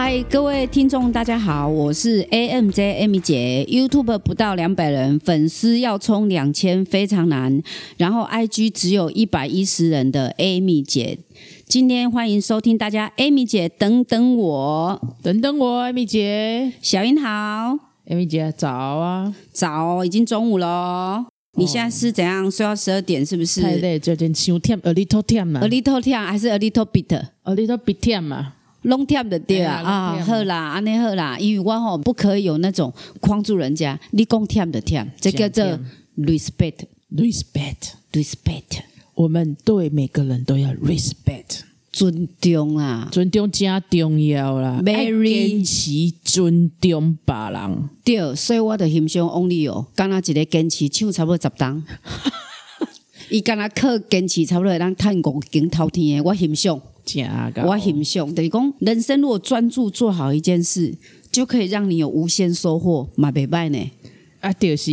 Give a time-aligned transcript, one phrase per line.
[0.00, 7.60] 嗨，各位听众，大家好，我是 AMJ Amy 姐，YouTube 不到两百人，粉丝要冲两千非常难，
[7.96, 11.18] 然后 IG 只有一百一十人的 Amy 姐，
[11.66, 17.76] 今天欢迎收听大家 Amy 姐等等我，等等我，，Amy 姐，小英好
[18.06, 21.24] ，，Amy 姐早啊，早，已经中午喽，
[21.56, 22.48] 你现在是怎样？
[22.48, 23.60] 睡到十二点是不是？
[23.62, 35.64] 太累，最近伤忝，a little 忝嘛 A little 甜还是 a little bit？，a little bit 忝嘛，拢忝的对啊啊，好啦，安尼好啦，因为我吼不可以有那种框住人家，你讲忝的忝，这叫做
[36.16, 38.82] respect respect，respect
[39.14, 45.90] 我们对每个人都要 respect，尊重啊，尊重真重要啦 Very 爱坚持
[46.22, 51.82] 尊重别人，对，所以我的欣赏 only 哦，敢若一个坚持唱差不多十档，
[53.30, 56.80] 伊敢若靠坚持差不多会当趁五斤头天的，我欣赏，
[57.64, 60.94] 我欣赏，就是讲人生如果专注做好一件事，
[61.30, 63.90] 就可以让你有无限收获，嘛袂歹呢。
[64.40, 64.92] 啊，就是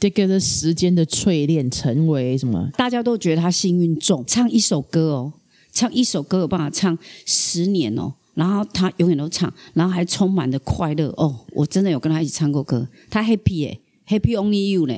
[0.00, 2.68] 这个的时间的淬炼，成为什么？
[2.76, 5.32] 大家都觉得他幸运重，唱一首歌哦，
[5.72, 11.32] 唱一首歌有办法唱十年哦，然后他永远都唱，然后还充满了快乐哦。
[11.52, 14.94] 我真的有跟他一起唱过歌，他 happy 耶，happy only you 呢。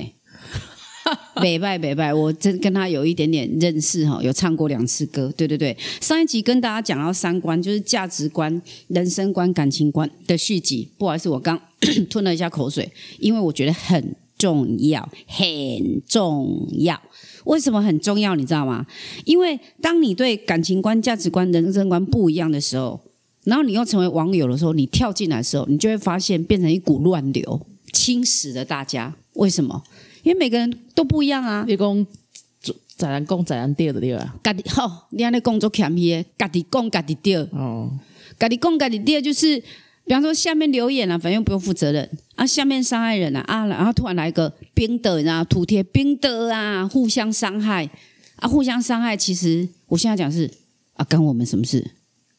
[1.41, 5.75] 北拜北拜，我真跟他有一点点认识哈，有唱过两次歌，对对对。
[6.01, 10.89] 上一集跟大家讲到三观，就是价值观、人生观、感情观的续集。
[10.97, 11.59] 不好意思，我刚
[12.09, 17.01] 吞了一下口水，因为我觉得很重要，很重要。
[17.45, 18.35] 为什么很重要？
[18.35, 18.85] 你知道吗？
[19.25, 22.99] 因为当你对感情观、价值观、人生观不一样的时候，
[23.45, 29.15] 然后你又成为网友的时候，你跳进来的时候，你就会发现变成一股乱流，侵蚀了大家。
[29.33, 29.81] 为什么？
[30.23, 31.65] 因为每个人都不一样啊。
[31.67, 32.07] 你讲
[32.97, 34.35] 咋人讲咋人对的对啊？
[34.43, 37.89] 家己好，你安尼工作欠伊的，家己讲家己对，哦，
[38.37, 39.57] 家己讲家己对，就是
[40.05, 47.89] 比方说下面留言啊，反正不用负责任啊，下面伤害人啊啊，然后突然来一个冰的啊，涂贴冰的啊，互相伤害
[48.35, 49.15] 啊，互相伤害。
[49.15, 50.51] 其实我现在讲是
[50.95, 51.91] 啊，干我们什么事？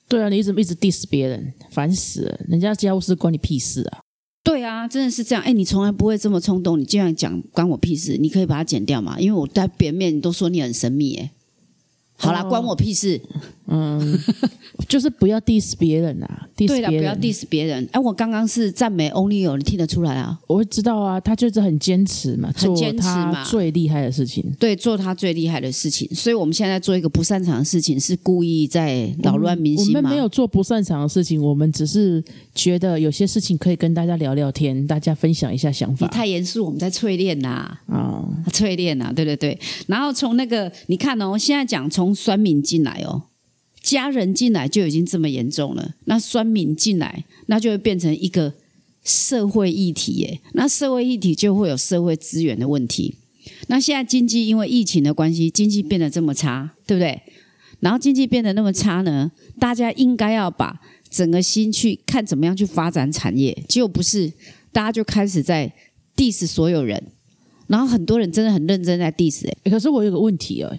[0.06, 4.00] 对啊，你一直一直 diss 别人，烦死了，人家家务事关你屁事啊！
[4.42, 5.42] 对啊，真的是这样。
[5.44, 8.16] 哎，你从来不会这么冲动，你这样讲关我屁事？
[8.18, 9.20] 你可以把它剪掉嘛？
[9.20, 11.30] 因为我在别人面你都说你很神秘，哎，
[12.16, 13.20] 好啦，哦关我屁事。
[13.66, 14.18] 嗯，
[14.88, 17.88] 就是不要 diss 别人啊，diss 对了，不要 diss 别人。
[17.92, 20.38] 哎，我刚刚是赞美 Only 有，你听得出来啊？
[20.46, 24.44] 我会知道啊，他就是很坚持嘛，很坚持做嘛他最厉害的事情。
[24.58, 26.08] 对，做他最厉害的事情。
[26.14, 29.98] 所以我们现在做一个不擅长的事情，是故意在扰乱民心吗？
[29.98, 32.22] 我们没有做不擅长的事情，我们只是
[32.54, 38.26] 觉得有些事情可以跟大家聊聊天，大家分享一下想你法太严肃，我们在淬炼呐、啊。
[38.52, 39.58] 淬炼呐、对对对。
[39.86, 43.22] 然后从那个你看哦，现在讲从酸敏进来哦，
[43.82, 48.52] 家人进来就已经这么严重了，那酸民进来，那就会变成一个
[49.02, 50.40] 社会议题耶。
[50.52, 53.16] 那社会议题就会有社会资源的问题。
[53.68, 57.20] 那现在经济因为疫情的关系，经济变得这么差，对不对？
[57.80, 64.30] 然后经济变得那么差呢，大家应该要把整个心去看怎么样去发展产业，结果不是，
[64.70, 65.72] 大家就开始在
[66.14, 67.02] diss 所有人，
[67.66, 70.78] 然后很多人真的很认真在 diss 哎、可是我有个问题哦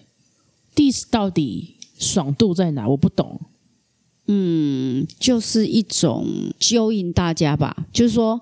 [0.76, 2.90] ，diss 到底爽度在哪？
[2.90, 3.40] 我不懂。
[4.28, 6.28] 嗯，就是一种
[6.60, 8.42] 揪引大家吧，就是说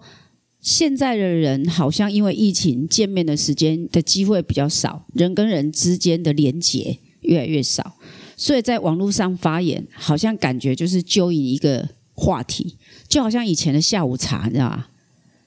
[0.59, 7.95] 现在的人好像因为疫情见面的时间的机会比较少，人跟人之间的连结越来越少，
[8.35, 12.77] 所以在网络上发言，好像感觉就是揪引一个话题，
[13.07, 14.89] 就好像以前的下午茶，你知道吧？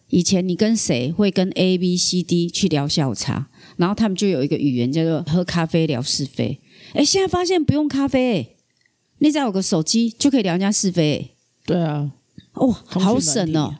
[0.09, 6.59] 以前你跟谁会跟 A、B、C、D 去聊下午茶，然后他们就有一个语言叫做喝咖啡聊是非。
[6.95, 8.57] 哎，现在发现不用咖啡、诶
[9.19, 11.31] 你只要有个手机就可以聊人家是非、诶
[11.65, 12.11] 对啊，
[12.55, 13.75] 哦，好省哦。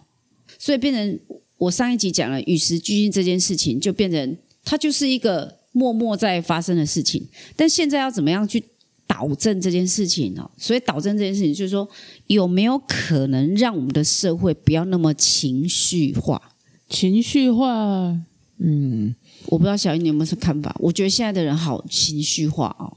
[0.59, 1.21] 所以变成
[1.59, 7.27] 我上一集讲了与时俱进这件事情，就变成它就是一个默默在发生的事情。
[7.57, 8.63] 但现在要怎么样去
[9.07, 10.49] 导正这件事情呢？
[10.57, 11.89] 所以导正这件事情，就是说
[12.29, 16.41] 有没有可能让我们的社会不要那么情绪化？
[16.89, 18.17] 情绪化，
[18.59, 19.13] 嗯，
[19.47, 20.77] 我不知道小英你有没有什么看法？
[20.79, 22.97] 我觉得现在的人好情绪化哦，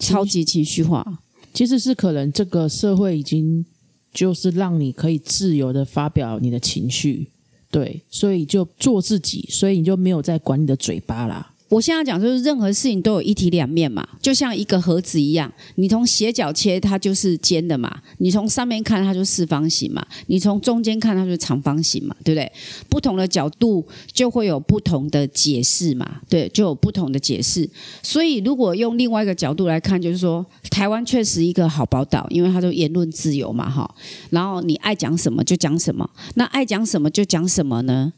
[0.00, 1.06] 超级情绪化。
[1.54, 3.64] 其实是可能这个社会已经
[4.12, 7.28] 就是让你可以自由的发表你的情绪，
[7.70, 11.52] 对，所以就做自己，所以你就没有在管你的嘴巴啦。
[11.70, 22.52] 我现在讲就是任何事情都有一体两面嘛，就像一个盒子一样，你从斜角切它就是尖的嘛，你从上面看它就四方形嘛，你从中间看它就是长方形嘛，对不对？
[22.88, 27.70] 不同的角度就会有不同的解释嘛，对，就有不同的解释。
[28.02, 33.88] 所以如果用另外一个角度来看，就是说台湾确实一个好宝岛，因为它都言论自由嘛，哈。
[34.30, 38.12] 然后你爱讲什么就讲什么，那爱讲什么就讲什么呢？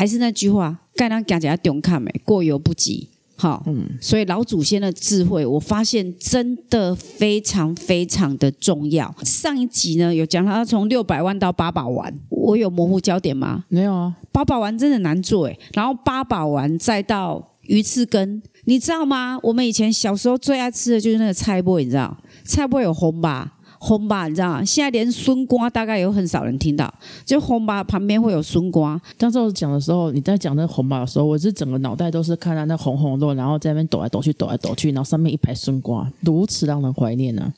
[0.00, 3.06] 还是那句话，盖当讲起来中看没，过犹不及。
[3.36, 9.14] 好，嗯，所以老祖先的智慧，我发现真的非常非常的重要。
[9.22, 13.66] 上一集呢，有讲他从六百万到八宝丸，我有模糊焦点吗？
[13.68, 15.58] 没有啊，八宝丸真的难做诶。
[15.74, 19.38] 然后八宝丸再到鱼翅根，你知道吗？
[19.42, 22.16] 我们以前小时候最爱吃的就是那个菜脯，你知道？
[22.46, 23.58] 菜脯有红吧？
[23.82, 24.64] 红吧，你知道吗？
[24.64, 26.92] 现在连孙瓜大概有很少人听到，
[27.24, 29.00] 就红吧旁边会有孙瓜。
[29.16, 37.52] 当时我讲的时候，你在讲那红吧的时候，我是整个脑袋都是看到那红红的，然后在那边抖来抖去，抖来抖去，然后上面一排孙瓜，如此让人怀念呢。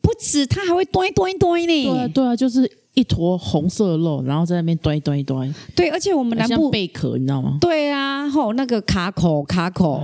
[0.00, 1.84] 不止，它还会端端端呢。
[1.84, 5.52] 对啊，对啊，就是一坨红色肉，然后在那边端端端。
[5.74, 7.58] 对，而且我们南部贝壳，你知道吗？
[7.60, 10.02] 对啊，吼那个卡口卡口。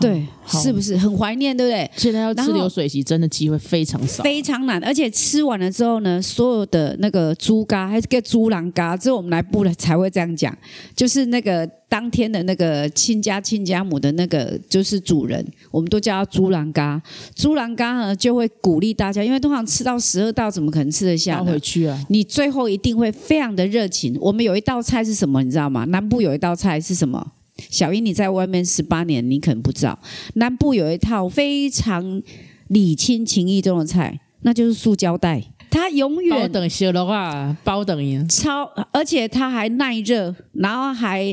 [0.00, 1.56] 对，是不是很怀念？
[1.56, 1.90] 对不对？
[1.96, 4.82] 现在要吃流水席，真的机会非常少，非常难。
[4.84, 10.56] 而且吃完了之后呢，所有的那个猪肝还是个猪腩肝，只有我们来部了才会这样讲。
[10.94, 17.00] 就是那个当天的那个亲家亲家母的那个就是主人，我们都叫他猪腩肝。
[17.34, 21.42] 猪腩肝呢，就会鼓励大家，因为通常吃到十二道，怎么可能吃得下？
[21.42, 21.96] 回去啊！
[22.08, 24.16] 你最后一定会非常的热情。
[24.20, 25.42] 我们有一道菜是什么？
[25.42, 25.84] 你知道吗？
[25.86, 27.32] 南部有一道菜是什么？
[27.56, 29.98] 小英，你在外面十八年，你可能不知道，
[30.34, 32.22] 南部有一套非常
[32.68, 35.42] 礼轻情意重的菜，那就是塑胶袋。
[35.68, 41.24] 它永远包等小的话，包等于超，而且它还耐热，然后还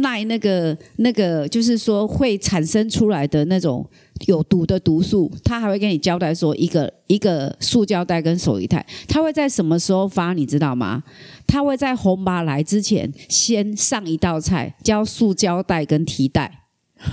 [0.00, 3.88] 耐那个那个，就是说会产生出来的那种
[4.26, 5.30] 有毒的毒素。
[5.44, 11.02] 他还会跟你交代说，一个一个塑胶袋跟手提袋，他会在什么时候发，你知道吗？
[11.46, 16.64] 他会在红马来之前先上一道菜，叫塑胶袋跟提袋。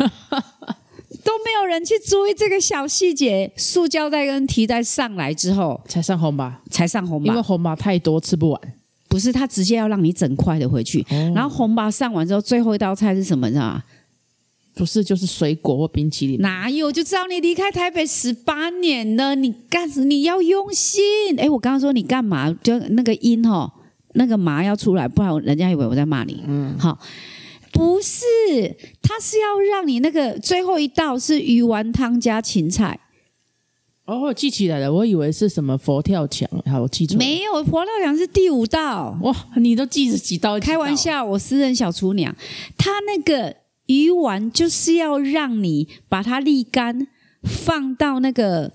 [1.21, 8.61] 都没有人去注意这个小细节，塑胶袋跟提袋上来之后才上红吧，才上红吧，因为红吧太多吃不完，
[9.09, 13.47] 不是他直接要让你整块的回去，然后红吧上完之后，最后一道菜是什么？
[13.47, 13.83] 你知道吗？
[14.75, 16.39] 不是，就是水果或冰淇淋。
[16.39, 16.91] 哪有？
[16.91, 21.01] 就知道你离开台北十八年了，你干你要用心。
[21.37, 22.51] 哎，我刚刚说你干嘛？
[22.63, 23.71] 就那个音哦，
[24.13, 26.43] 那个麻要出来，不然人家以为我在骂你。
[26.47, 26.97] 嗯，好。
[27.71, 28.17] 不是，
[29.01, 32.99] 他是要让你那个最后一道是鱼丸汤加芹菜。
[34.05, 37.15] 哦，我记起来了，我以为是什么佛跳墙，好，我记住。
[37.17, 39.15] 没有，佛跳墙是第五道。
[39.21, 40.59] 哇，你都记着几道？
[40.59, 42.35] 开玩笑，我私人小厨娘。
[42.75, 43.55] 他那个
[43.89, 47.07] 鱼丸就是要让你把它沥干，
[47.43, 48.71] 放到那个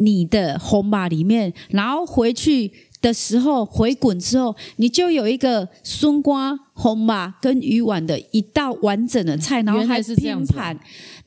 [0.00, 2.70] 你的红马里面，然后回去。
[3.02, 10.76] 的时候回滚之后，你就有一个松瓜红马跟鱼丸的一道完整的菜，然后还是拼盘。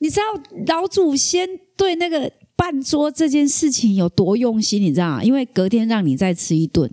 [0.00, 0.22] 你知道
[0.66, 1.48] 老祖先
[1.78, 4.82] 对那个办桌这件事情有多用心？
[4.82, 5.24] 你知道吗？
[5.24, 6.90] 因为隔天让你再吃一顿，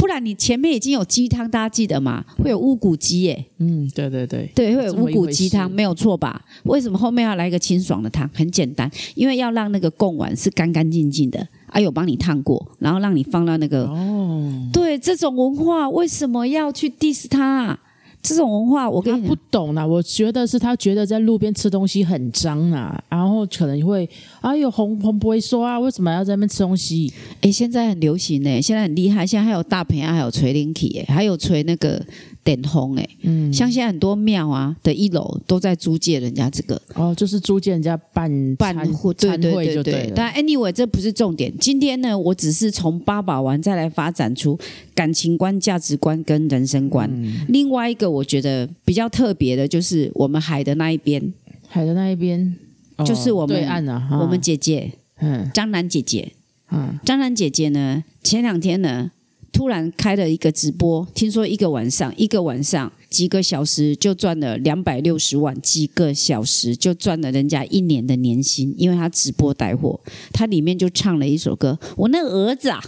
[0.00, 2.24] 不然你前面已经有鸡汤，大家记得吗？
[2.42, 3.44] 会有乌骨鸡耶。
[3.58, 6.42] 嗯，对对对，对会有乌骨鸡汤，没有错吧？
[6.64, 8.26] 为什么后面要来一个清爽的汤？
[8.32, 11.46] 很简单，因为要让那个贡丸是干干净净的。
[11.72, 17.78] 还有帮你烫过，然后让你放到那个哦，对这种文化为什么要去 diss 他？
[18.22, 24.08] 这种文化我跟你不懂啦，我觉得是他觉得在路边吃东西很脏啊，然后可能会
[24.40, 27.12] 哎呦红红不会说啊，为什么要在那边吃东西？
[27.40, 32.04] 哎，现在很流行呢，现在很厉害，现在还有大盆啊，还有锤灵体，还有锤那个。
[32.42, 36.80] 点红哎，嗯，像现在很多庙啊的一楼都在租借人家这个。
[36.94, 40.12] 哦，就是租借人家办办会，对对对对。
[40.14, 44.58] 但 anyway 这不是重点，今天呢，我只是从八宝丸再来发展出
[44.94, 47.10] 感情观、价值观跟人生观。
[47.48, 51.32] 另外一个我觉得比较特别的就是我们海的那一边，
[51.68, 52.56] 海的那一边？
[53.04, 56.32] 就是我们对岸啊，我们姐姐，嗯，张兰姐姐，
[56.70, 59.10] 嗯，张兰姐姐呢，前两天呢。
[59.52, 70.00] 突然开了一个直播，听说一个晚上，一个晚上几个小时就赚了两百六十万，几个小时就赚了人家一年的年薪，因为他直播带货，
[70.32, 71.78] 他里面就唱了一首歌。
[71.96, 72.82] 我那儿子啊，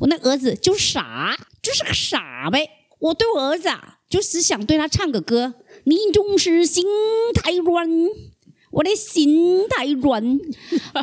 [0.00, 2.68] 我那儿子就傻，就是个傻呗。
[2.98, 5.54] 我对我儿子啊，就是想对他唱个歌。
[5.84, 6.84] 你总是心
[7.32, 7.88] 太软，
[8.72, 10.40] 我的心太软，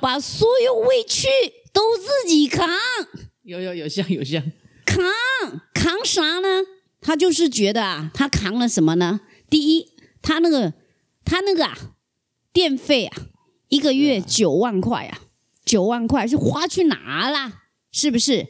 [0.01, 1.27] 把所有委屈
[1.71, 2.67] 都自己扛。
[3.43, 4.43] 有有有像有像。
[5.85, 6.63] 扛啥呢？
[6.99, 9.21] 他就是觉得啊，他扛了什么呢？
[9.51, 9.89] 第一，
[10.19, 10.73] 他那个
[11.23, 11.77] 他那个啊，
[12.51, 13.15] 电费啊，
[13.69, 15.19] 一个月九万块啊，
[15.63, 17.61] 九万块是花去哪啦？
[17.91, 18.47] 是不是？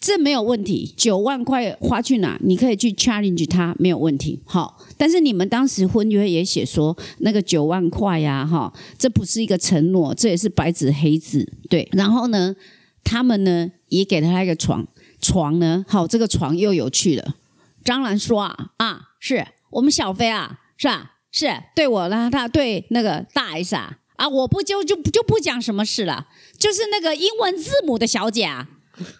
[0.00, 2.36] 这没有问题，九万块花去哪？
[2.42, 4.42] 你可以去 challenge 他，没有问题。
[4.44, 11.48] 好，但是你们当时婚约也写说那个九万块呀，哈，这不是一个承诺，这也是白纸黑字。
[11.70, 12.56] 对，然后呢，
[13.04, 14.88] 他们呢也给了他一个床，
[15.22, 17.36] 床呢，好，这个床又有趣了。
[17.82, 21.12] 张兰说啊，啊，是我们小飞啊，是吧？
[21.30, 26.26] 是对我呢，他对那个大 S 啊，啊，我不就就就不讲什么事了，
[26.58, 28.68] 就是那个英文字母的小姐啊。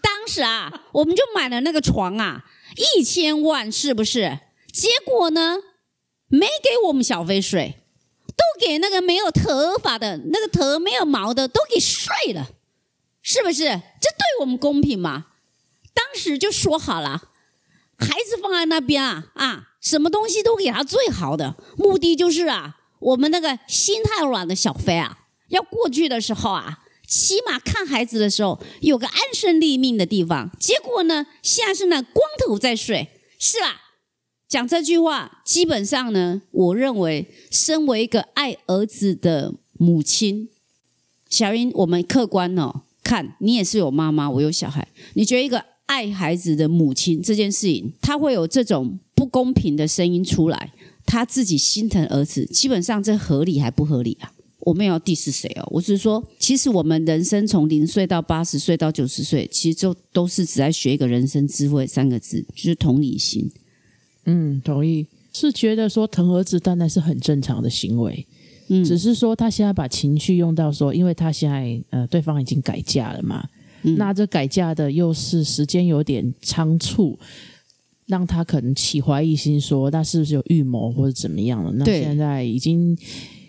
[0.02, 2.44] 当时啊，我们就买了那个床啊，
[2.96, 4.40] 一千万是不是？
[4.70, 5.56] 结果呢，
[6.28, 7.76] 没给我们小飞睡，
[8.26, 12.50] 都给那个没有头发的那个头没有毛的都给睡了，
[13.22, 13.64] 是不是？
[13.64, 15.28] 这对我们公平吗？
[15.94, 17.30] 当时就说好了，
[17.98, 25.18] 孩子放在那边啊啊，什么东西都给他最好的，目的就是啊，我们那个心太软的小飞啊，
[25.48, 26.80] 要过去的时候啊。
[27.04, 33.82] 起码看孩子的时候有个安身立命的地方，结果呢，现在是那光头在睡，是吧？
[34.48, 40.48] 讲这句话，基本上呢，我认为，身为一个爱儿子的母亲，
[41.28, 50.72] 小英，我们客观哦，看你也是有妈妈，我有小孩，你觉得一个爱孩子的母亲这件事情，他会有这种不公平的声音出来，
[51.04, 54.32] 他自己心疼儿子，基本上这合理还不合理啊？
[54.60, 63.50] 我没有 diss 谁哦，我是说，其实我们人生从零岁到八十岁到九十岁，其实就都是只在学一个人生智慧三个字，就是同理心。
[64.26, 65.06] 嗯，同意。
[65.34, 68.26] 是觉得说疼儿子当然是很正常的行为，
[68.68, 73.48] 嗯，只是说他现在把情绪用到说，因为他现在呃对方已经改嫁了嘛，
[73.82, 77.18] 那这改嫁的又是时间有点仓促，
[78.06, 81.72] 让他可能起怀疑心，说那是不是有预谋或者怎么样了？
[81.72, 82.96] 那现在已经。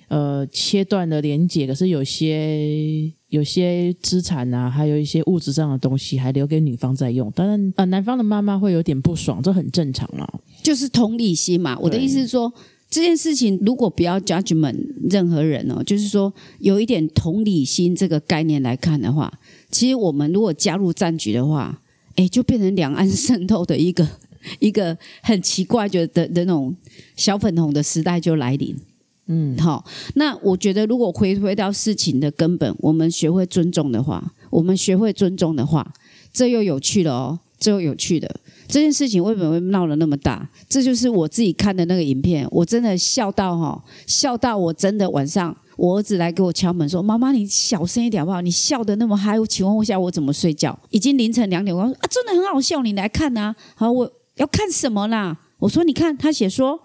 [0.09, 7.31] 呃，切断了连接，可是有些有些资产啊，还有一些物质上的东西，还留给女方在用。
[7.31, 10.27] 当然，呃，男方的妈妈会有点不爽，这很正常嘛。
[10.61, 11.75] 就是同理心嘛。
[11.79, 12.53] 我的意思是说，
[12.91, 14.77] 这件事情如果不要 judgment
[15.09, 19.33] 任何人哦，就是说有一点同理心这个概念来看的话，
[19.73, 21.81] 其实我们如果加入战局的话，
[22.15, 24.07] 哎，就变成两岸渗透的一个
[24.59, 26.73] 一个很奇怪觉得的那种
[27.15, 28.77] 小粉红的时代就来临。
[29.25, 29.83] 嗯，好。
[30.15, 35.93] 那我觉得，如果回回到事情的根本，我们学会尊重的话，我们学会尊重的话，
[36.31, 38.29] 这又有趣了哦，这又有趣的。
[38.67, 40.49] 这件事情为什么会闹得那么大？
[40.67, 48.41] 这就是我自己看的那个影片，我真的笑到哈，笑到我真的晚上，我儿子来给我敲门说：“妈妈，你小声一点好不好？
[48.41, 50.77] 你笑得那么嗨，请问一下我怎么睡觉？
[50.89, 53.55] 已经凌晨两点，我说啊，真的很好笑，你来看呐。
[53.75, 55.37] 好，我要看什么啦？
[55.59, 56.81] 我说你看，他写说。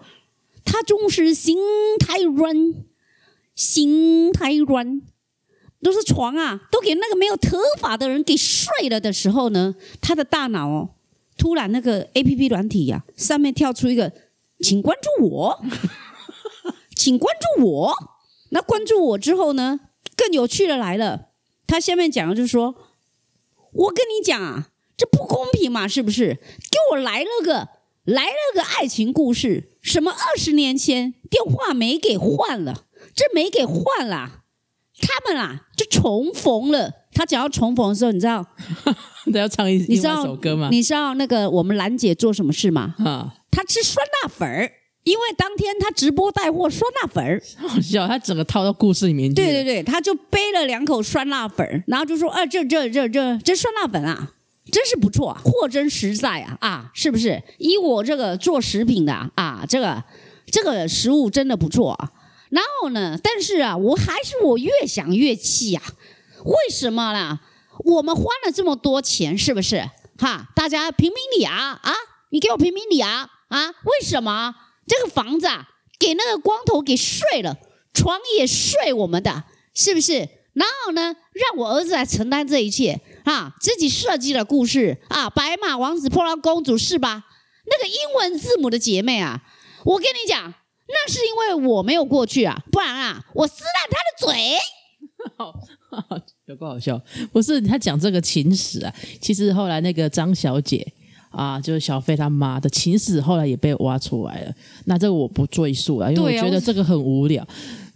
[0.65, 1.57] 他总是心
[1.99, 2.75] 太软，
[3.55, 5.01] 心太软，
[5.81, 10.89] 都是床啊，都给那个没有头发的人给睡了的时候呢，他的大脑哦，
[11.37, 14.11] 突然那个 A P P 软体呀，上面跳出一个，
[14.61, 15.63] 请关注我，
[16.95, 17.95] 请关注我。
[18.49, 19.79] 那关注我之后呢，
[20.15, 21.29] 更有趣的来了，
[21.67, 22.75] 他下面讲的就是说，
[23.73, 26.35] 我跟你讲啊，这不公平嘛，是不是？
[26.69, 27.69] 给我来了个。
[28.05, 34.41] 来了个爱情故事，什么二十年前电话没给换了，这没给换了，
[34.99, 36.91] 他们啊就重逢了。
[37.13, 38.43] 他讲要重逢的时候，你知道，
[39.31, 40.69] 都要唱一你知道首歌吗？
[40.71, 42.95] 你知道那个我们兰姐做什么事吗？
[43.05, 44.71] 啊，她吃酸辣粉儿，
[45.03, 49.35] 因为当天他直播带货酸辣粉儿，好笑，他整个套到故事里面去。
[49.35, 54.33] 对对对，他就背了两口酸辣粉儿，然后就说：“啊，这这这这这酸辣粉啊。”
[54.71, 57.41] 真是不错，货真实在啊啊，是不是？
[57.57, 60.03] 以我这个做食品的啊，这个
[60.45, 62.11] 这个食物真的不错啊。
[62.51, 65.81] 然后呢，但是啊，我还是我越想越气呀。
[66.45, 67.39] 为什么呢？
[67.83, 69.89] 我们花了这么多钱，是不是？
[70.19, 71.93] 哈，大家评评理啊啊！
[72.29, 73.69] 你给我评评理啊啊！
[73.69, 74.53] 为什么
[74.89, 77.57] 这个房子啊，给那个光头给睡了，
[77.93, 80.27] 床也睡我们的，是不是？
[80.53, 82.99] 然后呢，让我儿子来承担这一切。
[83.25, 87.25] 啊，自己设计了故事啊，白马王子碰到公主是吧？
[87.65, 89.43] 那个英文字母的姐妹啊，
[89.85, 90.51] 我跟你讲，
[90.87, 94.57] 那是因为我没有过去啊，不然啊，我撕烂他的嘴。
[96.47, 96.99] 有够好笑，
[97.31, 98.91] 不是他讲这个情史啊，
[99.21, 100.91] 其实后来那个张小姐
[101.29, 104.53] 啊，就是小飞他妈的情史，后来也被挖出来了。
[104.85, 107.47] 那这个我不赘述了，因为我觉得这个很无聊。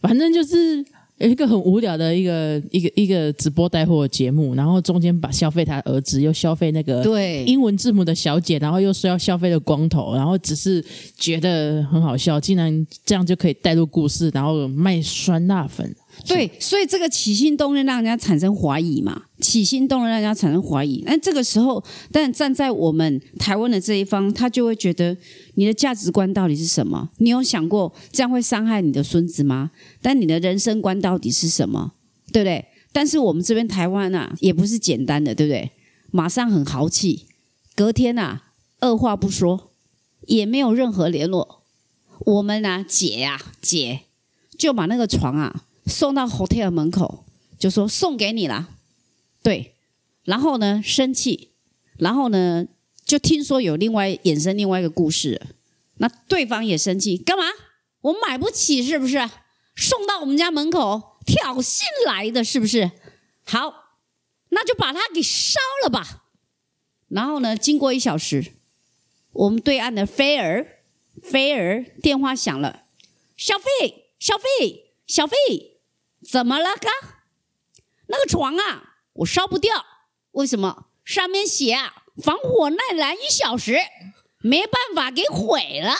[0.01, 0.83] 反正就是
[1.17, 10.83] 有一个很无聊的一个一个一个直播带货的节目，然后中间把消费他儿子，又消费那个对英文字母的小姐，然后又说要消费的光头，然后只是
[11.17, 15.95] 觉得很好笑，竟然这样就可以带入故事，然后卖酸辣粉。
[16.27, 21.03] 对，所以这个起心动念让人家产生怀疑嘛，起心动念让人家产生怀疑。
[21.05, 25.15] 那这个时候，但站在我们台湾的这一方，他就会觉得
[25.55, 27.09] 你的价值观到底是什么？
[27.17, 29.71] 你有想过这样会伤害你的孙子吗？
[30.01, 31.91] 但你的人生观到底是什么？
[32.31, 32.65] 对不对？
[32.93, 35.71] 但是我们这边台湾啊，也不是简单的，对不对？
[36.11, 37.25] 马上很豪气，
[37.75, 38.43] 隔天啊，
[38.79, 39.71] 二话不说，
[40.27, 41.63] 也没有任何联络。
[42.19, 44.01] 我们啊，姐呀、姐
[44.57, 45.65] 就把那个床啊。
[45.85, 47.25] 送到 hotel 门口，
[47.59, 48.69] 就说送给你了，
[49.43, 49.75] 对，
[50.23, 51.51] 然后呢生气，
[51.97, 52.65] 然后呢
[53.05, 55.39] 就听说有另外衍生另外一个故事，
[55.97, 57.43] 那对方也生气，干嘛？
[58.01, 59.29] 我买不起是不是？
[59.75, 62.91] 送到我们家门口挑衅来的是不是？
[63.43, 63.97] 好，
[64.49, 66.23] 那就把它给烧了吧。
[67.09, 68.53] 然后呢，经过一小时，
[69.33, 70.79] 我们对岸的菲儿，
[71.21, 72.85] 菲儿电话响了，
[73.35, 75.35] 小费，小费，小费。
[76.25, 76.75] 怎么了？
[76.75, 76.87] 哥，
[78.07, 79.71] 那个床啊，我烧不掉。
[80.31, 80.85] 为什么？
[81.05, 81.93] 上面写啊，
[82.23, 83.77] 防火耐燃一小时，
[84.39, 85.93] 没办法给毁了。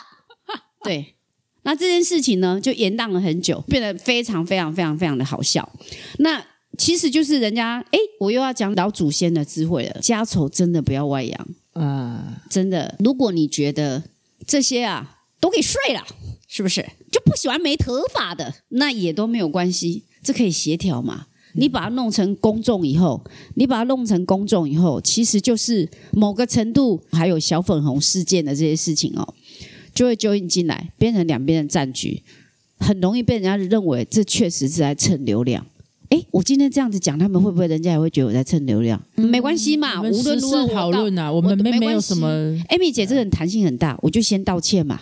[0.84, 1.15] 对，
[1.63, 5.72] 那这件事情呢，就延宕了很久，变得非常非常非常非常的好笑。
[6.20, 6.46] 那
[6.77, 10.00] 其实就是人家，哎，我又要讲老祖先的智慧了。
[10.01, 12.41] 家丑真的不要外扬啊！
[12.50, 14.03] 真的，如果你觉得
[14.48, 16.05] 这些啊都给睡了，
[16.48, 18.55] 是不是就不喜欢没头发的？
[18.70, 20.05] 那也都没有关系。
[20.24, 21.27] 这可以协调嘛？
[21.56, 23.24] 你把它弄成公众以后，
[23.56, 29.34] 你把它弄成公众以后，其实就是某个程度还有小粉红事件的这些事情哦，
[29.94, 32.24] 就会揪引进来，变成两边的战局，
[32.80, 35.66] 很容易被人家认为这确实是在蹭流量。
[36.10, 39.02] 哎，我今天这样子讲，他们会不会人家也会觉得我在蹭流量？
[39.16, 42.28] 没关系嘛，无论如何讨论啊，我们没没有什么。
[42.68, 45.00] 艾米姐这个人弹性很大，我就先道歉嘛，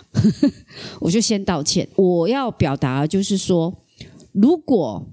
[1.02, 1.88] 我就先道歉。
[1.96, 3.74] 我要表达就是说。
[4.34, 5.06] 如果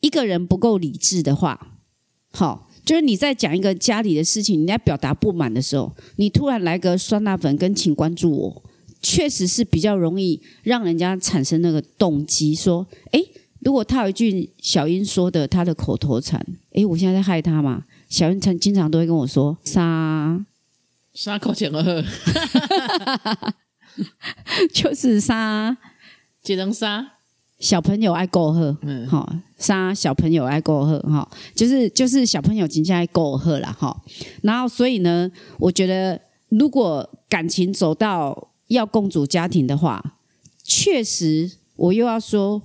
[0.00, 1.76] 一个人不够理智的话，
[2.32, 8.62] 好，就是你在讲一个家里的事情，你在表达不满的时候，你突然来个酸辣粉跟请关注我，
[9.02, 13.22] 确实是比较容易让人家产生那个动机，说，哎，
[13.60, 17.84] 如果他有一句小英说的他的口头禅，哎，我现在在害他嘛？
[18.08, 20.44] 小英常经常都会跟我说，杀
[21.12, 22.04] 杀口前而喝，
[24.72, 25.76] 就是杀，
[26.42, 27.19] 只能杀。
[27.60, 33.94] 小朋友爱过喝，嗯，好，杀小朋友爱过喝，哈，就是就是小朋友今天爱过喝了，哈。
[34.40, 36.18] 然后所以呢，我觉得
[36.48, 40.16] 如果感情走到要共主家庭的话，
[40.64, 42.62] 确实我又要说，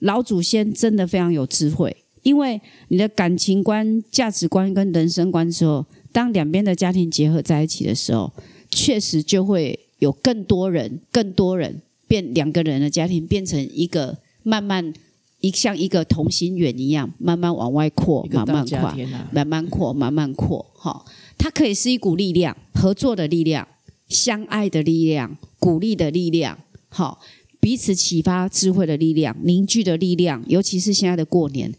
[0.00, 8.32] 老祖先真的非常有智慧，因为你的感情观、价值观跟人生观之后，当两边的家庭结合在一起的时候，
[8.68, 14.18] 确实就会有更多人、更多人变两个人的家庭变成一个。
[14.44, 14.92] 慢慢
[15.40, 18.94] 一像一个同心圆一样，慢慢往外扩，慢慢扩，
[19.32, 20.64] 慢慢扩，慢慢扩。
[20.74, 21.04] 哈，
[21.36, 23.66] 它可以是一股力量，合作的力量，
[24.08, 27.20] 相爱的力量，鼓励的力量，好，
[27.58, 30.44] 彼此启发智慧的力量，凝聚的力量。
[30.46, 31.74] 尤其是现在的过年，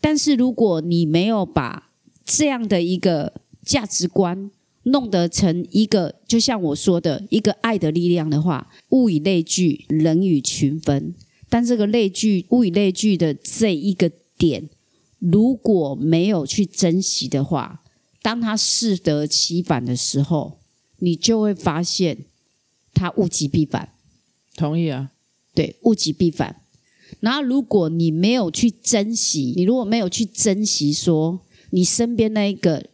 [0.00, 1.90] 但是如果你没有把
[2.24, 3.32] 这样的一个
[3.64, 4.50] 价值观
[4.84, 11.14] 弄得成一个，就像我说的一个爱的力量的话，物以类聚，人以群分。
[11.50, 14.70] 但这个类聚物以类聚的这一个点，
[15.18, 17.82] 如果没有去珍惜的话，
[18.22, 20.58] 当它适得其反的时候，
[21.00, 22.18] 你就会发现
[22.94, 23.92] 它物极必反。
[24.54, 25.10] 同意啊，
[25.54, 26.62] 对，物极必反。
[27.18, 32.86] 然后如果你没有去珍惜，你如果没有去珍惜，说你身边那一个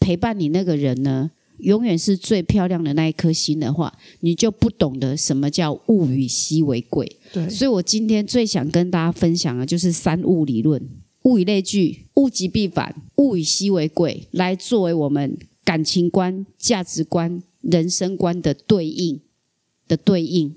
[0.00, 1.30] 陪伴你那个人呢？
[1.62, 7.20] 永远是最漂亮的那一颗心的话，你就不懂得什么叫物以稀为贵。
[7.32, 10.82] 对，所以我今天最想跟大家分享的就是三物理论：
[11.22, 19.20] 物以类聚，物极必反，物以稀为贵，来作为我们感情观、价值观、人生观的对应
[19.86, 20.56] 的对应。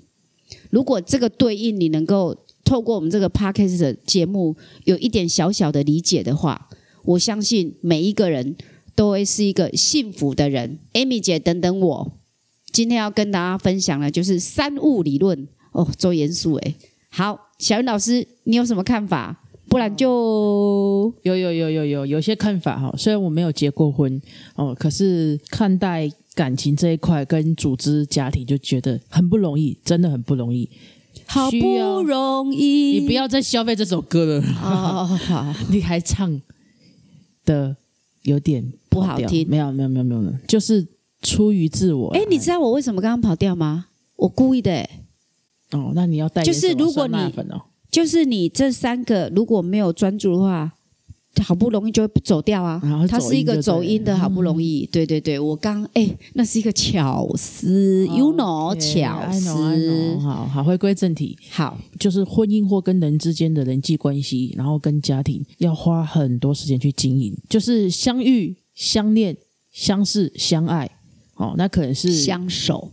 [0.70, 6.68] 如果这个对应你能够透过我们这个 podcast 的节目有一点小小的理解的话，
[7.04, 8.56] 我相信每一个人。
[8.96, 12.12] 都会是一个幸福的人，Amy 姐等等我，
[12.72, 16.74] 今天要跟大家分享的，就是三物理论哦，周严肃诶。
[17.10, 19.42] 好，小云老师，你有什么看法？
[19.68, 22.94] 不然就有有有有有有些看法哈。
[22.96, 24.20] 虽然我没有结过婚
[24.54, 30.70] 哦，可是看待感情这一块跟组织家庭，就觉得很不容易，真的很不容易。
[31.26, 34.44] 好不容易，你不要再消费这首歌了。
[34.62, 36.40] 哦，好，你还唱
[37.44, 37.76] 的
[38.22, 39.48] 有点不好听。
[39.48, 40.86] 没有，没有，没有，没有，就是
[41.22, 42.08] 出于自我。
[42.08, 43.86] 哎，你知道我为什么刚刚跑调吗？
[44.16, 44.88] 我故意的。
[45.72, 47.16] 哦，那你要带就是如果你
[47.90, 50.72] 就是你这三个如果没有专注的话。
[51.44, 52.80] 好不容易就会走掉啊！
[53.10, 54.88] 它是一个走音的，好不容易。
[54.90, 60.16] 对对对，我刚哎，那是一个巧思，you know，巧思。
[60.18, 61.36] 好好，回归正题。
[61.50, 67.36] 好，就是婚姻或跟人之间的人际关系，然后跟家庭要花很多时间去经营。
[67.50, 69.36] 就是相遇、相恋、
[69.72, 70.88] 相识、相爱。
[71.34, 72.92] 哦，那可能是相守。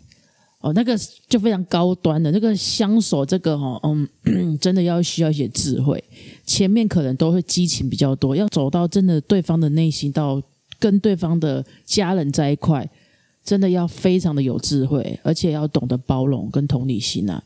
[0.60, 4.08] 哦，那个就非常高端的那个相守，这个哈，嗯，
[4.60, 6.02] 真的要需要一些智慧。
[6.46, 10.42] 前面可能都会激情比较多，要走到真的对方的内心，到
[10.80, 12.90] 跟对方的家人在一块，
[13.44, 17.44] 真的要非常的有智慧，而且要懂得包容跟同理心啊。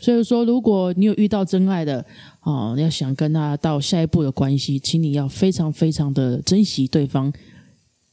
[0.00, 2.04] 所以说，如果你有遇到真爱的
[2.42, 7.32] 哦，要想跟他到下一步的关系，请你要非常非常的珍惜对方，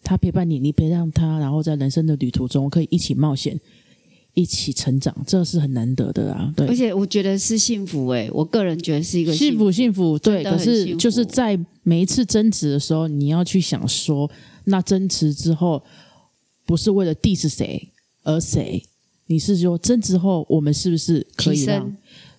[0.03, 3.59] 他陪伴你，你陪伴他，然后在人生的旅途中可以一起冒险。
[4.35, 6.51] 一起成长，这是很难得的啊！
[6.57, 10.43] 对，而且我觉得是幸福哎，我个人觉得是一个幸福，幸福对。
[10.43, 14.27] 可是就是在每一次争执的时候，你要去想说，
[14.63, 15.83] 那争执之后
[16.65, 17.89] 不是为了 diss 谁
[18.23, 18.83] 而谁？
[19.27, 21.95] 你是说争执后，我们是不是可以让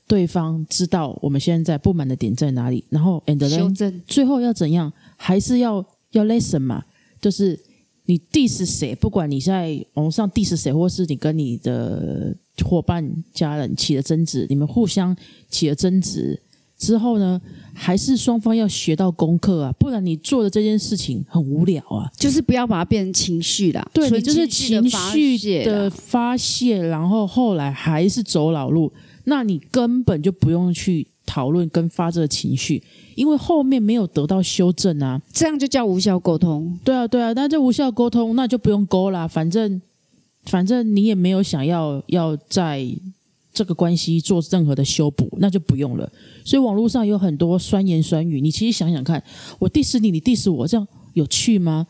[0.09, 2.83] 对方知道我们现在不满的点在哪里？
[2.91, 4.93] 然后 and 最后要怎样？
[5.17, 6.83] 还是要要 lesson 嘛？
[7.25, 7.59] 就是。
[8.07, 8.95] 你 diss 谁？
[8.95, 15.17] 不管你在网上 diss 谁，或是你跟你的伙伴、家人起了争执，你们互相
[15.49, 16.39] 起了争执
[16.77, 17.41] 之后呢，
[17.73, 19.73] 还是双方要学到功课啊？
[19.79, 22.11] 不然你做的这件事情很无聊啊！
[22.15, 28.93] 就是不要把它变成情绪啦，对你就是情绪的发泄，然后后来还是走老路，
[29.25, 32.83] 那你根本就不用去讨论跟发这个情绪。
[33.15, 36.77] 因为后面没有得到修正啊，这样就叫无效沟通。
[36.83, 39.29] 对啊，对啊，那这无效沟通，那就不用沟啦。
[39.29, 39.81] 反正，
[40.47, 42.85] 反正你也没有想要要在
[43.53, 46.11] 这个关系做任何的修补，那就不用了。
[46.45, 49.23] 所以网络上有很多酸言酸语，你其实想想看，
[49.61, 51.87] 我 diss 你，你 diss 我，这样有趣吗？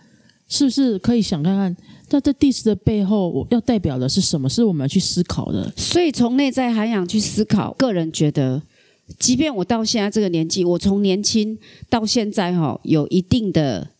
[0.46, 1.74] 是不是可以想看看，
[2.10, 4.46] 那这 diss 的背后，我要代表的是什么？
[4.46, 5.72] 是我们要去思考的。
[5.74, 8.60] 所以从内在涵养去思考，个人觉得。
[9.18, 11.58] 即便我到现在这个年纪，我从年轻
[11.90, 13.90] 到现在哈，有一定的、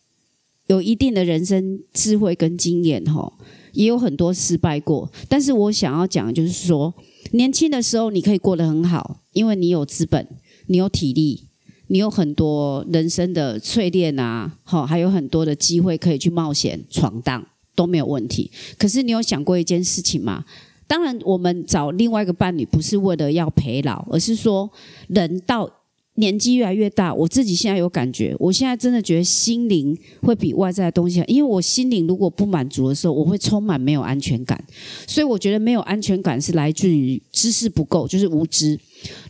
[0.67, 3.33] 有一定的人生智慧跟经验哈，
[3.73, 5.11] 也有很多失败过。
[5.29, 6.93] 但是我想要讲的就是说，
[7.31, 10.27] 年轻的时候你可以过得很好，因为你有资本，
[10.67, 11.43] 你有体力，
[11.87, 18.49] 你有很多人生的淬炼啊，好，还有很多的机会可以去冒险闯荡都没有问题。
[18.79, 20.45] 可是你有想过一件事情吗？
[20.87, 24.69] 当然，我们找另外一个伴侣不是为了要陪老，而是说
[25.07, 25.69] 人到
[26.17, 34.63] 年纪越来越大，我自己现在有感觉，我现在真的觉得心灵会比外在的东西，因为我心灵如果不满足的时候，我会充满没有安全感。
[35.07, 38.79] 所以我觉得没有安全感是来自于知识不够，就是无知。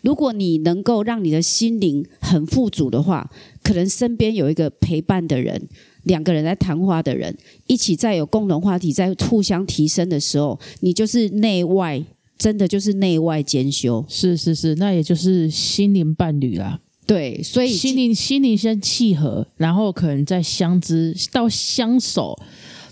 [0.03, 3.31] 如果你能够让你的心灵很富足的话，
[3.63, 5.67] 可能身边有一个陪伴的人。
[6.05, 7.35] 两个人在谈话的人，
[7.67, 12.03] 一起在有共同话题，在互相提升的时候，你就是内外
[12.37, 14.03] 真的就是内外兼修。
[14.07, 16.79] 是是是，那也就是心灵伴侣啦。
[17.07, 22.35] 对，所以心灵心灵先契合，然后可能再相知到相守，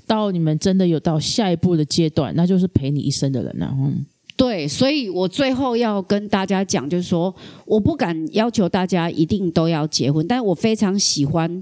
[0.05, 3.75] 到你们真的有到下一步的阶段，那就是陪你一生的人了。
[3.79, 7.33] 嗯，对，所以我最后要跟大家讲，就是说，
[7.65, 11.61] 我不敢要求大家一定都要结婚，但我非常喜欢。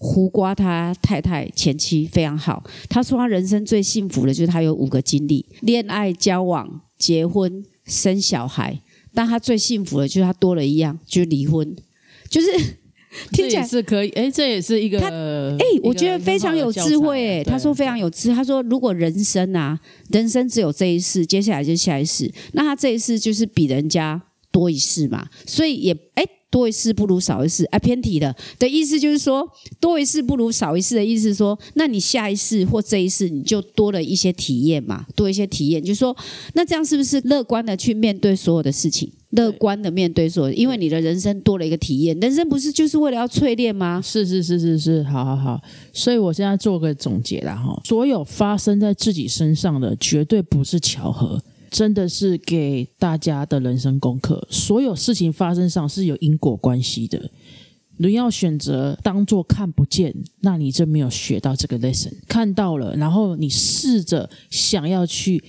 [0.00, 8.80] 胡瓜他太太前妻非常好，他说他人生最幸福的就是他有五个经历：恋爱、交往、结婚、生小孩。
[9.14, 11.76] 但他最幸福的就是他多了一样，就是离婚。
[12.30, 12.46] 就是
[13.32, 17.38] 听起来是可以，哎，这也是一个他哎，我觉得非常有智慧。
[17.38, 19.80] 哎，他说非常有智，他说如果人生啊，
[20.10, 26.24] 人生只有这一世，接下来就是下一世，那他这一世就是比人家多一世嘛，所以也哎。
[26.50, 29.46] 多一事不如少一事，哎，偏题了的意思就是说，
[29.78, 36.16] 多一事不如少一事的意思是说，那你下一次或这一次你就多了一些体验嘛，多一些体验，就是说，
[36.54, 39.10] 那这样是不是乐观的去面对所有的事情？
[39.30, 44.00] 乐观的面对所有，因为你的人生多了一个体验，人生不是就是为了要淬炼吗？
[44.02, 45.60] 是是是是是，好好好，
[45.92, 51.42] 所以我现在做个总结啦哈，所有发生在自己身上的绝对不是巧合。
[51.70, 54.46] 真的是给大家的人生功课。
[54.50, 57.30] 所有事情发生上是有因果关系的。
[58.00, 62.12] 你要选择当做看不见，那你就没有学到这个 lesson。
[62.28, 65.42] 看到了，然后你试着想要去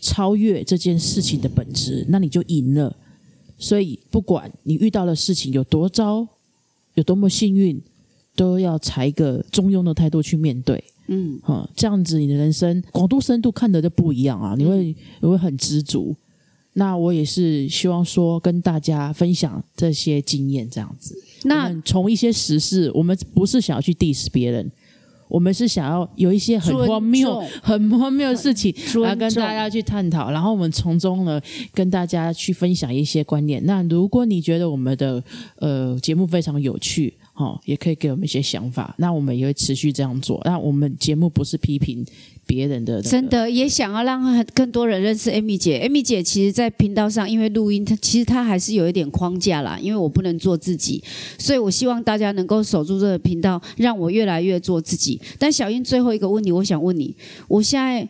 [0.00, 2.96] 超越这件事情的本质，那你就赢了。
[3.58, 6.28] 所以不管你遇到的事情有多糟，
[6.94, 7.82] 有多么幸运，
[8.36, 10.84] 都要采一个中庸的态度去面对。
[11.08, 16.14] 嗯，哈，这样子你的人生广度深度看的就不一样啊，你会你会很知足。
[16.74, 21.16] 那我也是希望说跟大家分享这些经验，这样子。
[21.44, 24.70] 那从一些实事，我们不是想要去 diss 别人。
[25.28, 31.40] 我们是想要有一些很荒谬、很荒谬的事情来跟大家去探讨，然后我们从中呢
[31.74, 33.60] 跟大家去分享一些观念。
[33.66, 35.20] 那如果你觉得我们的
[35.56, 38.92] 呃节目非常有趣，哈，也可以给我们一些想法。
[38.98, 40.40] 那我们也会持续这样做。
[40.44, 42.04] 那我们节目不是批评。
[42.48, 44.22] 别人的真的也想要让
[44.54, 45.80] 更多人认识 Amy 姐。
[45.80, 51.02] Amy 姐其实，在频道上因为录音，她其实她还是有一点框架啦，因为我不能做自己，
[51.38, 55.20] 所以我希望大家能够守住这个频道，让我越来越做自己。
[55.40, 57.12] 但小英最后一个问题，我想问你：
[57.48, 58.08] 我现在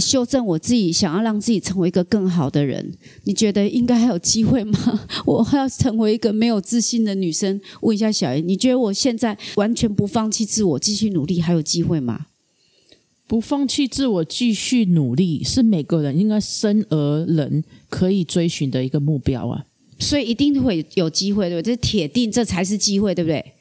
[0.00, 2.92] 修正我自己，想要让自己成为一个更好的人，
[3.24, 5.00] 你觉得应该还有机会吗？
[5.26, 7.60] 我还要成为一个没有自信的女生？
[7.82, 12.26] 问一下小英，你觉得我现在完全不放弃自我，继续努力，还有机会吗？
[13.26, 19.64] 不放弃自我，继续努力，是每个人应该生而人可以追寻的一个目标啊！
[20.00, 21.62] 所以一定会有机会，对不对？
[21.62, 23.52] 这是铁定，这才是机会，对不对？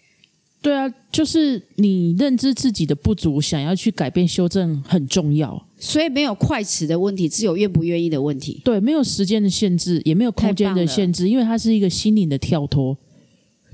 [0.62, 5.64] 对啊，就是你认知自己的不足，想要去改变、修正，很重要。
[5.80, 8.62] 所以没有快迟的问题，只有愿不愿意的问题。
[8.66, 12.98] 对，没有时间的限制，也没有空间的限制，因为它是一个心灵的跳脱。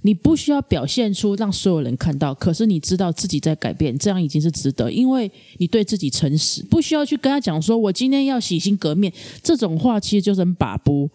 [0.04, 11.10] 你不需要表现出让所有人看到，可是你知道自己在改变，这样已经是值得，因为你对自己诚实，不需要去跟他讲说“我今天要洗心革面”这种话，其实就是很把不。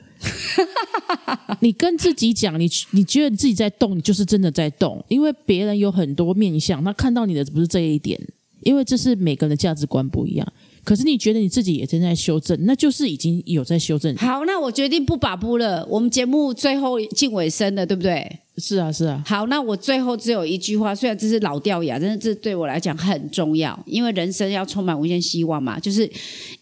[1.61, 8.21] 你跟自己讲，你你觉得你自己在动，你就是真的在动，因为别人有很多面相，他看到你的不是这一点，
[8.65, 10.53] 因为这是每个人的价值观不一样。
[10.91, 14.13] 可是你觉得你自己也正在修正，那就是已经有在修正。
[14.17, 15.87] 好，那我决定不把不了。
[15.89, 18.41] 我们节目最后近尾声了，对不对？
[18.57, 19.23] 是啊，是啊。
[19.25, 25.79] 好，那我最后只有一句话，虽然这是老掉牙，但是这对我来讲很重要，因为人生要充满无限希望嘛。
[25.79, 26.11] 就是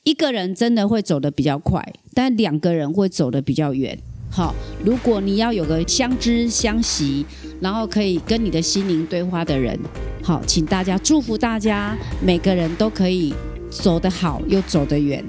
[0.03, 3.99] 一个人真的会走得比较快，但两个人会走得比较远。
[4.31, 7.25] 好，如果你要有个相知相惜，
[7.63, 9.81] 然后可以跟你的心灵对话的人，
[10.23, 13.33] 好，请大家祝福大家，每个人都可以。
[13.71, 15.25] 走得好又走得远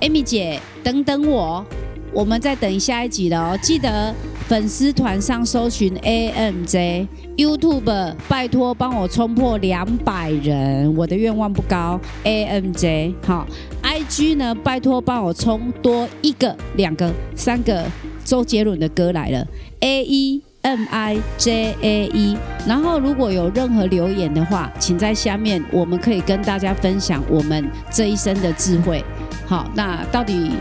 [0.00, 1.64] ，Amy 姐，等等我，
[2.12, 3.58] 我们再等下一集了哦。
[3.62, 4.12] 记得
[4.48, 12.00] 粉丝团上搜寻 AMJ，YouTube 拜托帮我冲破两百人，我的愿望不高。
[12.24, 13.46] AMJ 好
[13.82, 17.84] ，IG 呢拜托帮我冲多一个、两个、三个
[18.24, 19.46] 周杰伦的歌来了。
[19.80, 20.42] A 一。
[20.66, 29.04] M I J A E，然后如果有任何留言的话，请在下面，我们可以跟大家分享我们这一生的智慧。
[29.46, 30.54] 好，那到底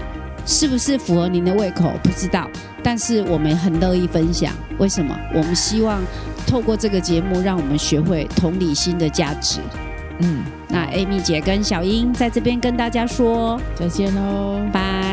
[0.45, 1.91] 是不是符合您的胃口？
[2.03, 2.47] 不知道，
[2.83, 4.53] 但是我们很乐意分享。
[4.77, 5.17] 为什么？
[5.33, 5.99] 我们希望
[6.45, 9.59] 透过这个节目，让我们学会同理心的价值。
[10.19, 15.04] 嗯，那 Amy 姐跟小英在这边跟大家说再见喽，拜！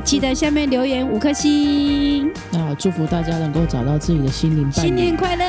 [0.00, 2.30] 记得下面留言五颗星。
[2.52, 5.44] 那祝福大家能够找到自己的心灵伴侣，新年快乐！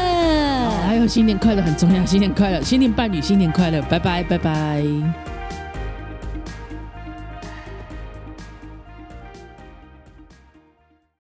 [0.88, 5.31] 还有新年快乐很重要，新年快乐，心灵伴侣，新年快乐，拜拜，拜拜。